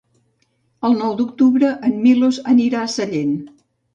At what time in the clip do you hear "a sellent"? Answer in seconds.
2.85-3.37